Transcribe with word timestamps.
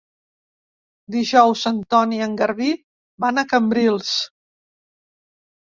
Dijous 1.15 1.65
en 1.71 1.83
Ton 1.95 2.17
i 2.17 2.19
en 2.29 2.35
Garbí 2.41 2.71
van 3.27 3.45
a 3.45 3.47
Cambrils. 3.55 4.17